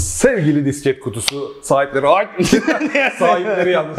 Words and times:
Sevgili 0.00 0.64
disket 0.64 1.00
kutusu 1.00 1.54
sahipleri, 1.62 2.06
ay 2.06 2.26
sahipleri 3.18 3.70
yalnız. 3.70 3.98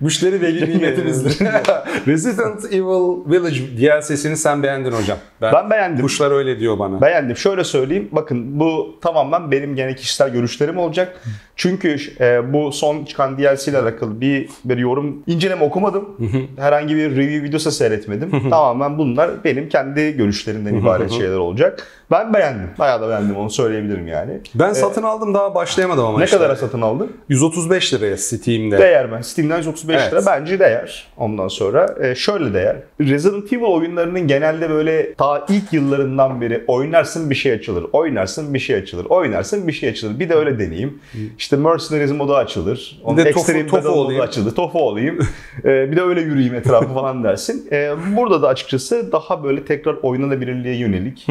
Müşteri 0.00 0.42
veli 0.42 0.70
nimetimizdir. 0.70 1.46
Resident 2.06 2.64
Evil 2.64 3.30
Village 3.30 3.56
DLC'sini 3.78 4.36
sen 4.36 4.62
beğendin 4.62 4.92
hocam. 4.92 5.18
Ben 5.42 5.70
beğendim. 5.70 6.02
Kuşlar 6.02 6.30
öyle 6.30 6.60
diyor 6.60 6.78
bana. 6.78 7.00
Beğendim. 7.00 7.36
Şöyle 7.36 7.64
söyleyeyim. 7.64 8.08
Bakın 8.12 8.60
bu 8.60 8.98
tamamen 9.00 9.50
benim 9.50 9.76
gene 9.76 9.94
kişisel 9.94 10.32
görüşlerim 10.32 10.78
olacak. 10.78 11.20
Çünkü 11.56 11.96
e, 12.20 12.52
bu 12.52 12.72
son 12.72 13.04
çıkan 13.04 13.38
DLC 13.38 13.70
ile 13.70 13.78
alakalı 13.78 14.20
bir, 14.20 14.48
bir 14.64 14.78
yorum 14.78 15.22
inceleme 15.26 15.64
okumadım. 15.64 16.08
Herhangi 16.56 16.96
bir 16.96 17.10
review 17.16 17.42
videosu 17.48 17.70
seyretmedim. 17.70 18.50
tamamen 18.50 18.98
bunlar 18.98 19.44
benim 19.44 19.68
kendi 19.68 20.16
görüşlerimden 20.16 20.74
ibaret 20.74 21.10
şeyler 21.10 21.36
olacak. 21.36 21.86
Ben 22.10 22.34
beğendim. 22.34 22.70
Bayağı 22.78 23.00
da 23.00 23.08
beğendim 23.08 23.36
onu 23.36 23.50
söyleyebilirim 23.50 24.08
yani. 24.08 24.40
Ben 24.54 24.72
satın 24.72 24.99
aldım 25.02 25.34
daha 25.34 25.54
başlayamadım 25.54 26.04
ama 26.04 26.18
Ne 26.18 26.24
işte. 26.24 26.36
kadara 26.36 26.56
satın 26.56 26.80
aldın? 26.80 27.12
135 27.28 27.94
liraya 27.94 28.16
Steam'de. 28.16 28.78
Değer 28.78 29.12
ben. 29.12 29.20
Steam'den 29.20 29.56
135 29.56 29.96
Evet. 30.02 30.12
lira 30.12 30.22
bence 30.26 30.58
değer. 30.58 31.06
Ondan 31.16 31.48
sonra 31.48 31.96
e, 32.02 32.14
şöyle 32.14 32.54
değer. 32.54 32.76
Resident 33.00 33.52
Evil 33.52 33.62
oyunlarının 33.62 34.26
genelde 34.26 34.70
böyle 34.70 35.14
ta 35.14 35.46
ilk 35.48 35.72
yıllarından 35.72 36.40
beri 36.40 36.64
oynarsın 36.66 37.30
bir 37.30 37.34
şey 37.34 37.52
açılır. 37.52 37.86
Oynarsın 37.92 38.54
bir 38.54 38.58
şey 38.58 38.76
açılır. 38.76 39.04
Oynarsın 39.04 39.68
bir 39.68 39.72
şey 39.72 39.88
açılır. 39.88 40.18
Bir 40.20 40.28
de 40.28 40.34
öyle 40.34 40.58
deneyeyim. 40.58 40.98
İşte 41.38 41.56
Mercenaries 41.56 42.12
modu 42.12 42.34
açılır. 42.36 43.00
Onun 43.04 43.18
Bir 43.18 43.24
de 43.24 43.30
tofu- 43.30 43.38
Extreme 43.40 43.66
tofu 43.66 43.88
modu 43.88 43.98
olayım. 44.00 44.20
açılır. 44.22 44.54
Tofu 44.54 44.78
olayım. 44.78 45.18
E, 45.64 45.90
bir 45.90 45.96
de 45.96 46.02
öyle 46.02 46.20
yürüyeyim 46.20 46.54
etrafı 46.54 46.94
falan 46.94 47.24
dersin. 47.24 47.68
E, 47.72 47.90
burada 48.16 48.42
da 48.42 48.48
açıkçası 48.48 49.12
daha 49.12 49.44
böyle 49.44 49.64
tekrar 49.64 49.94
oynanabilirliğe 50.02 50.76
yönelik. 50.76 51.26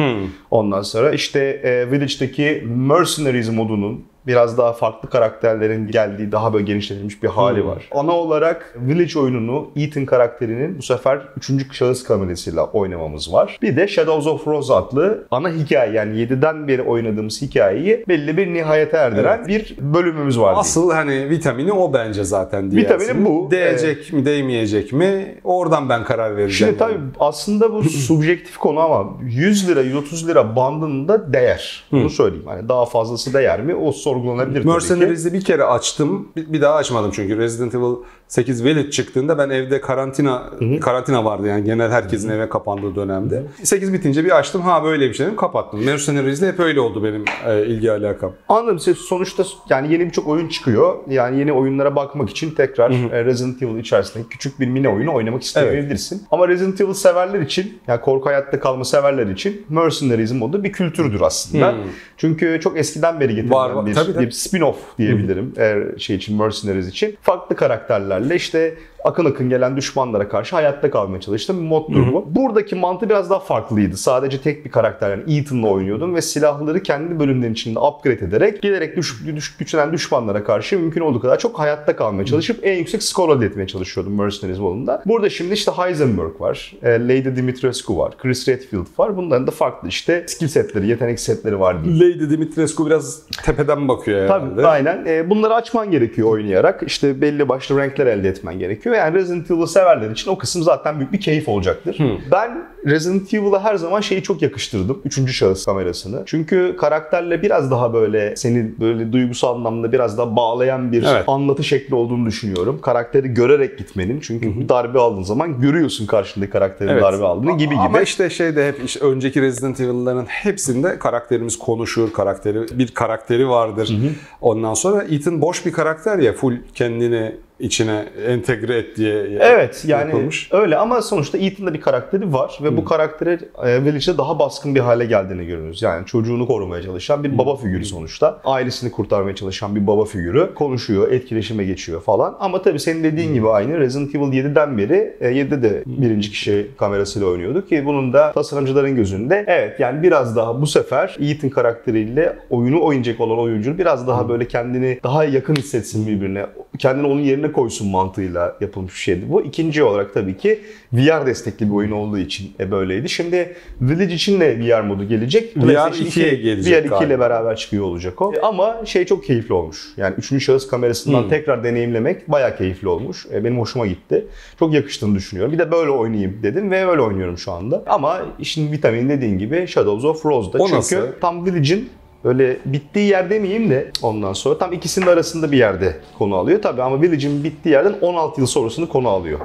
Ondan 0.50 0.82
sonra 0.82 1.10
işte 1.12 1.40
e, 1.40 1.90
Village'daki 1.90 2.64
Mercenaries 2.66 3.48
modunun 3.60 4.04
biraz 4.26 4.58
daha 4.58 4.72
farklı 4.72 5.10
karakterlerin 5.10 5.88
geldiği 5.88 6.32
daha 6.32 6.52
böyle 6.52 6.64
genişletilmiş 6.64 7.22
bir 7.22 7.28
hali 7.28 7.66
var. 7.66 7.88
Ana 7.92 8.12
olarak 8.12 8.74
Village 8.76 9.18
oyununu 9.18 9.70
Ethan 9.76 10.04
karakterinin 10.06 10.78
bu 10.78 10.82
sefer 10.82 11.20
3. 11.36 11.76
şahıs 11.76 12.02
kamerasıyla 12.04 12.64
oynamamız 12.66 13.32
var. 13.32 13.58
Bir 13.62 13.76
de 13.76 13.88
Shadows 13.88 14.26
of 14.26 14.46
Rose 14.46 14.74
adlı 14.74 15.26
ana 15.30 15.48
hikaye 15.48 15.92
yani 15.92 16.16
7'den 16.18 16.68
beri 16.68 16.82
oynadığımız 16.82 17.42
hikayeyi 17.42 18.04
belli 18.08 18.36
bir 18.36 18.54
nihayete 18.54 18.96
erdiren 18.96 19.46
bir 19.48 19.76
bölümümüz 19.80 20.38
var. 20.38 20.44
diyeyim. 20.44 20.58
Asıl 20.60 20.90
hani 20.90 21.30
vitamini 21.30 21.72
o 21.72 21.92
bence 21.92 22.24
zaten. 22.24 22.76
Vitamini 22.76 23.08
DLC'nin. 23.08 23.24
bu. 23.26 23.50
Değecek 23.50 24.12
mi 24.12 24.24
değmeyecek 24.24 24.92
mi 24.92 25.34
oradan 25.44 25.88
ben 25.88 26.04
karar 26.04 26.36
vereceğim. 26.36 26.74
Şimdi 26.74 26.78
tabii 26.78 27.00
aslında 27.20 27.72
bu 27.72 27.82
subjektif 28.10 28.56
konu 28.56 28.80
ama 28.80 29.06
100 29.22 29.68
lira 29.68 29.80
130 29.80 30.28
lira 30.28 30.56
bandında 30.56 31.32
değer. 31.32 31.84
Bunu 31.92 32.10
söyleyeyim. 32.10 32.46
Hani 32.46 32.68
daha 32.68 32.86
fazlası 32.86 33.34
değer 33.34 33.60
mi? 33.62 33.74
O 33.74 33.92
sorgulanabilir. 34.14 34.64
Mercenaries'i 34.64 35.32
bir 35.32 35.44
kere 35.44 35.64
açtım. 35.64 36.28
Bir, 36.36 36.52
bir 36.52 36.60
daha 36.60 36.74
açmadım 36.74 37.10
çünkü 37.14 37.38
Resident 37.38 37.74
Evil 37.74 37.94
8 38.28 38.64
Village 38.64 38.90
çıktığında 38.90 39.38
ben 39.38 39.50
evde 39.50 39.80
karantina 39.80 40.50
karantina 40.80 41.24
vardı 41.24 41.46
yani 41.46 41.64
genel 41.64 41.90
herkesin 41.90 42.30
eve 42.30 42.48
kapandığı 42.48 42.96
dönemde. 42.96 43.42
8 43.62 43.92
bitince 43.92 44.24
bir 44.24 44.38
açtım. 44.38 44.62
Ha 44.62 44.84
böyleymiş 44.84 45.20
dedim 45.20 45.36
kapattım. 45.36 45.84
Mercenaries'le 45.84 46.42
hep 46.42 46.60
öyle 46.60 46.80
oldu 46.80 47.04
benim 47.04 47.24
e, 47.46 47.66
ilgi 47.66 47.92
alakam. 47.92 48.32
Anladım. 48.48 48.94
Sonuçta 48.96 49.44
yani 49.70 49.92
yeni 49.92 50.06
birçok 50.06 50.28
oyun 50.28 50.48
çıkıyor. 50.48 50.94
Yani 51.08 51.38
yeni 51.38 51.52
oyunlara 51.52 51.96
bakmak 51.96 52.30
için 52.30 52.50
tekrar 52.50 52.90
e, 52.90 53.24
Resident 53.24 53.62
Evil 53.62 53.76
içerisinde 53.78 54.24
küçük 54.30 54.60
bir 54.60 54.66
mini 54.66 54.88
oyunu 54.88 55.14
oynamak 55.14 55.42
isteyebilirsin. 55.42 56.22
Ama 56.30 56.48
Resident 56.48 56.80
Evil 56.80 56.92
severler 56.92 57.40
için, 57.40 57.78
yani 57.88 58.00
korku 58.00 58.28
hayatta 58.28 58.60
kalma 58.60 58.84
severler 58.84 59.26
için 59.26 59.66
Mercenaries 59.68 60.32
modu 60.32 60.64
bir 60.64 60.72
kültürdür 60.72 61.20
aslında. 61.20 61.74
Çünkü 62.16 62.60
çok 62.62 62.78
eskiden 62.78 63.20
beri 63.20 63.34
getirilen 63.34 63.50
Var, 63.58 63.70
var. 63.70 63.86
bir, 63.86 63.94
Tabii, 64.04 64.14
tabii. 64.14 64.26
bir 64.26 64.30
spin-off 64.30 64.76
diyebilirim 64.98 65.52
eğer 65.56 65.98
şey 65.98 66.16
için 66.16 66.36
Mercenaries 66.38 66.88
için. 66.88 67.16
Farklı 67.22 67.56
karakterlerle 67.56 68.36
işte 68.36 68.74
akın 69.04 69.24
akın 69.24 69.48
gelen 69.48 69.76
düşmanlara 69.76 70.28
karşı 70.28 70.56
hayatta 70.56 70.90
kalmaya 70.90 71.20
çalıştım. 71.20 71.60
Bir 71.60 71.66
moddur 71.66 72.12
bu. 72.12 72.26
Buradaki 72.28 72.74
mantı 72.74 73.08
biraz 73.08 73.30
daha 73.30 73.38
farklıydı. 73.38 73.96
Sadece 73.96 74.40
tek 74.40 74.64
bir 74.64 74.70
karakter 74.70 75.10
yani 75.10 75.38
Ethan'la 75.38 75.68
oynuyordum 75.68 76.14
ve 76.14 76.22
silahları 76.22 76.82
kendi 76.82 77.20
bölümlerin 77.20 77.52
içinde 77.52 77.78
upgrade 77.78 78.24
ederek 78.24 78.62
giderek 78.62 78.96
düş, 78.96 79.14
düş, 79.26 79.56
güçlenen 79.56 79.92
düşmanlara 79.92 80.44
karşı 80.44 80.78
mümkün 80.78 81.00
olduğu 81.00 81.20
kadar 81.20 81.38
çok 81.38 81.58
hayatta 81.58 81.96
kalmaya 81.96 82.26
çalışıp 82.26 82.66
en 82.66 82.76
yüksek 82.76 83.02
skor 83.02 83.36
elde 83.36 83.46
etmeye 83.46 83.66
çalışıyordum 83.66 84.18
Mercenaries 84.18 84.60
modunda. 84.60 85.02
Burada 85.06 85.30
şimdi 85.30 85.54
işte 85.54 85.72
Heisenberg 85.72 86.40
var, 86.40 86.74
e, 86.82 86.90
Lady 86.90 87.36
Dimitrescu 87.36 87.98
var, 87.98 88.18
Chris 88.18 88.48
Redfield 88.48 88.86
var. 88.98 89.16
Bunların 89.16 89.46
da 89.46 89.50
farklı 89.50 89.88
işte 89.88 90.24
skill 90.26 90.48
setleri, 90.48 90.86
yetenek 90.86 91.20
setleri 91.20 91.60
var 91.60 91.84
diyeyim. 91.84 92.00
Lady 92.00 92.30
Dimitrescu 92.30 92.86
biraz 92.86 93.22
tepeden 93.44 93.88
bakıyor 93.88 94.22
herhalde. 94.24 94.54
Tabii 94.56 94.66
aynen. 94.66 95.04
E, 95.06 95.30
bunları 95.30 95.54
açman 95.54 95.90
gerekiyor 95.90 96.28
oynayarak. 96.28 96.82
İşte 96.86 97.20
belli 97.20 97.48
başlı 97.48 97.78
renkler 97.78 98.06
elde 98.06 98.28
etmen 98.28 98.58
gerekiyor. 98.58 98.89
Yani 98.96 99.14
Resident 99.14 99.50
Evil'ı 99.50 99.66
severler 99.66 100.10
için 100.10 100.30
o 100.30 100.38
kısım 100.38 100.62
zaten 100.62 100.98
büyük 100.98 101.12
bir 101.12 101.20
keyif 101.20 101.48
olacaktır. 101.48 101.98
Ben 102.32 102.64
Resident 102.86 103.34
Evil'a 103.34 103.64
her 103.64 103.74
zaman 103.76 104.00
şeyi 104.00 104.22
çok 104.22 104.42
yakıştırdım. 104.42 105.02
Üçüncü 105.04 105.32
şahıs 105.32 105.64
kamerasını. 105.64 106.22
Çünkü 106.26 106.76
karakterle 106.78 107.42
biraz 107.42 107.70
daha 107.70 107.92
böyle 107.92 108.36
seni 108.36 108.80
böyle 108.80 109.12
duygusal 109.12 109.56
anlamda 109.56 109.92
biraz 109.92 110.18
daha 110.18 110.36
bağlayan 110.36 110.92
bir 110.92 111.02
Evet. 111.02 111.24
anlatı 111.26 111.64
şekli 111.64 111.94
olduğunu 111.94 112.26
düşünüyorum. 112.26 112.80
Karakteri 112.82 113.28
görerek 113.28 113.78
gitmenin. 113.78 114.20
Çünkü 114.20 114.60
bir 114.60 114.68
darbe 114.68 114.98
aldığın 114.98 115.22
zaman 115.22 115.60
görüyorsun 115.60 116.06
karşındaki 116.06 116.52
karakterin 116.52 116.90
Evet. 116.90 117.02
darbe 117.02 117.24
aldığını 117.24 117.58
gibi 117.58 117.74
gibi. 117.74 117.80
Ama 117.80 118.00
işte 118.00 118.30
şeyde 118.30 118.68
hep 118.68 118.84
işte 118.84 119.00
önceki 119.00 119.42
Resident 119.42 119.80
Evil'ların 119.80 120.26
hepsinde 120.26 120.98
karakterimiz 120.98 121.58
konuşur, 121.58 122.12
karakteri 122.12 122.78
bir 122.78 122.88
karakteri 122.88 123.48
vardır. 123.48 123.96
Ondan 124.40 124.74
sonra 124.74 125.02
Ethan 125.02 125.40
boş 125.40 125.66
bir 125.66 125.72
karakter 125.72 126.18
ya 126.18 126.32
full 126.32 126.56
kendini 126.74 127.36
içine 127.60 128.04
entegre 128.28 128.76
et 128.78 128.96
diye 128.96 129.38
Evet 129.40 129.84
yani 129.86 130.10
yapılmış. 130.10 130.48
öyle 130.52 130.76
ama 130.76 131.02
sonuçta 131.02 131.38
Ethan'da 131.38 131.74
bir 131.74 131.80
karakteri 131.80 132.32
var 132.32 132.58
ve 132.62 132.76
bu 132.76 132.84
karakteri 132.84 133.38
e, 133.64 133.84
Village'de 133.84 134.18
daha 134.18 134.38
baskın 134.38 134.74
bir 134.74 134.80
hale 134.80 135.04
geldiğini 135.06 135.46
görüyoruz. 135.46 135.82
Yani 135.82 136.06
çocuğunu 136.06 136.46
korumaya 136.46 136.82
çalışan 136.82 137.24
bir 137.24 137.38
baba 137.38 137.56
figürü 137.56 137.84
sonuçta. 137.84 138.40
Ailesini 138.44 138.90
kurtarmaya 138.90 139.34
çalışan 139.34 139.76
bir 139.76 139.86
baba 139.86 140.04
figürü. 140.04 140.54
Konuşuyor, 140.54 141.12
etkileşime 141.12 141.64
geçiyor 141.64 142.02
falan. 142.02 142.36
Ama 142.40 142.62
tabii 142.62 142.80
senin 142.80 143.04
dediğin 143.04 143.34
gibi 143.34 143.48
aynı 143.48 143.78
Resident 143.78 144.14
Evil 144.14 144.24
7'den 144.32 144.78
beri 144.78 145.16
e, 145.20 145.28
7'de 145.28 145.62
de 145.62 145.82
birinci 145.86 146.30
kişi 146.30 146.70
kamerasıyla 146.78 147.28
oynuyorduk 147.28 147.68
ki 147.68 147.82
bunun 147.86 148.12
da 148.12 148.32
tasarımcıların 148.32 148.96
gözünde 148.96 149.44
evet 149.46 149.80
yani 149.80 150.02
biraz 150.02 150.36
daha 150.36 150.60
bu 150.60 150.66
sefer 150.66 151.16
Ethan 151.20 151.50
karakteriyle 151.50 152.38
oyunu 152.50 152.84
oynayacak 152.84 153.20
olan 153.20 153.38
oyuncu 153.38 153.78
biraz 153.78 154.08
daha 154.08 154.28
böyle 154.28 154.48
kendini 154.48 155.00
daha 155.02 155.24
yakın 155.24 155.54
hissetsin 155.56 156.06
birbirine. 156.06 156.46
Kendini 156.80 157.06
onun 157.06 157.20
yerine 157.20 157.52
koysun 157.52 157.88
mantığıyla 157.90 158.56
yapılmış 158.60 158.94
bir 158.94 158.98
şeydi 158.98 159.24
bu. 159.28 159.42
İkinci 159.42 159.82
olarak 159.82 160.14
tabii 160.14 160.36
ki 160.36 160.60
VR 160.92 161.26
destekli 161.26 161.66
bir 161.66 161.74
oyun 161.74 161.90
olduğu 161.90 162.18
için 162.18 162.52
e, 162.60 162.70
böyleydi. 162.70 163.08
Şimdi 163.08 163.56
Village 163.80 164.14
için 164.14 164.40
de 164.40 164.58
VR 164.60 164.80
modu 164.80 165.04
gelecek. 165.08 165.56
VR 165.56 165.60
PlayStation 165.60 166.06
2'ye 166.06 166.32
iki- 166.32 166.42
gelecek 166.42 166.90
VR 166.92 166.96
2 166.96 167.04
ile 167.04 167.20
beraber 167.20 167.56
çıkıyor 167.56 167.84
olacak 167.84 168.22
o. 168.22 168.32
E, 168.34 168.40
Ama 168.40 168.76
şey 168.84 169.04
çok 169.04 169.24
keyifli 169.24 169.54
olmuş. 169.54 169.88
Yani 169.96 170.14
üçüncü 170.18 170.44
şahıs 170.44 170.66
kamerasından 170.68 171.28
tekrar 171.28 171.64
deneyimlemek 171.64 172.28
bayağı 172.30 172.56
keyifli 172.56 172.88
olmuş. 172.88 173.26
E, 173.34 173.44
benim 173.44 173.58
hoşuma 173.58 173.86
gitti. 173.86 174.26
Çok 174.58 174.74
yakıştığını 174.74 175.14
düşünüyorum. 175.14 175.52
Bir 175.52 175.58
de 175.58 175.72
böyle 175.72 175.90
oynayayım 175.90 176.38
dedim 176.42 176.70
ve 176.70 176.86
öyle 176.86 177.00
oynuyorum 177.00 177.38
şu 177.38 177.52
anda. 177.52 177.82
Ama 177.86 178.20
işin 178.38 178.72
vitamini 178.72 179.08
dediğin 179.08 179.38
gibi 179.38 179.66
Shadows 179.66 180.04
of 180.04 180.26
Rose'da. 180.26 180.58
O 180.58 180.66
Çünkü 180.66 180.76
nasıl? 180.78 180.96
tam 181.20 181.46
Village'in 181.46 181.88
Böyle 182.24 182.56
bittiği 182.64 183.06
yer 183.08 183.30
demeyeyim 183.30 183.70
de 183.70 183.90
ondan 184.02 184.32
sonra 184.32 184.58
tam 184.58 184.72
ikisinin 184.72 185.06
arasında 185.06 185.52
bir 185.52 185.56
yerde 185.58 185.96
konu 186.18 186.36
alıyor 186.36 186.62
tabii 186.62 186.82
ama 186.82 187.02
Village'in 187.02 187.44
bittiği 187.44 187.72
yerden 187.72 187.94
16 188.00 188.40
yıl 188.40 188.46
sonrasını 188.46 188.88
konu 188.88 189.08
alıyor. 189.08 189.40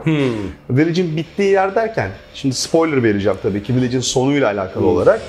Village'in 0.69 1.17
bittiği 1.17 1.51
yer 1.51 1.75
derken 1.75 2.09
şimdi 2.33 2.55
spoiler 2.55 3.03
vereceğim 3.03 3.37
tabii 3.43 3.63
ki 3.63 3.75
Village'in 3.75 4.01
sonuyla 4.01 4.47
alakalı 4.47 4.85
olarak. 4.87 5.21